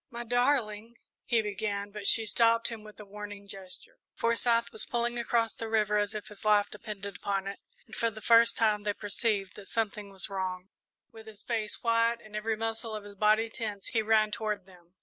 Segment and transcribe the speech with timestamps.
[0.09, 3.99] "My darling," he began, but she stopped him with a warning gesture.
[4.15, 8.09] Forsyth was pulling across the river as if his life depended upon it, and for
[8.09, 10.69] the first time they perceived that something was wrong.
[11.11, 14.95] With his face white and every muscle of his body tense, he ran toward them.